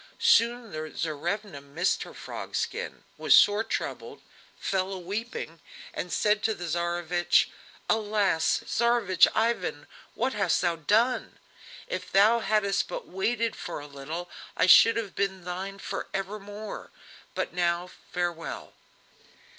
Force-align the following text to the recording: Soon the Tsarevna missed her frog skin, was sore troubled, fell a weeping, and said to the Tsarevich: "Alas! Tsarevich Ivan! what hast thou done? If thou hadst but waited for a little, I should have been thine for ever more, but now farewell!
Soon 0.17 0.71
the 0.71 0.89
Tsarevna 0.89 1.61
missed 1.61 2.01
her 2.01 2.13
frog 2.15 2.55
skin, 2.55 3.03
was 3.19 3.37
sore 3.37 3.63
troubled, 3.63 4.23
fell 4.59 4.91
a 4.93 4.97
weeping, 4.97 5.59
and 5.93 6.11
said 6.11 6.41
to 6.41 6.55
the 6.55 6.65
Tsarevich: 6.65 7.51
"Alas! 7.87 8.63
Tsarevich 8.65 9.27
Ivan! 9.35 9.85
what 10.15 10.33
hast 10.33 10.59
thou 10.61 10.75
done? 10.75 11.37
If 11.87 12.11
thou 12.11 12.39
hadst 12.39 12.87
but 12.87 13.07
waited 13.07 13.55
for 13.55 13.79
a 13.79 13.85
little, 13.85 14.27
I 14.57 14.65
should 14.65 14.97
have 14.97 15.13
been 15.13 15.43
thine 15.43 15.77
for 15.77 16.07
ever 16.15 16.39
more, 16.39 16.89
but 17.35 17.53
now 17.53 17.85
farewell! 18.11 18.73